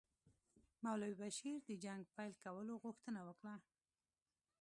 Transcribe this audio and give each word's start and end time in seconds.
مولوي 0.83 1.15
بشیر 1.21 1.57
د 1.65 1.69
جنګ 1.83 2.01
پیل 2.15 2.33
کولو 2.43 2.73
غوښتنه 2.83 3.19
وکړه. 3.27 3.55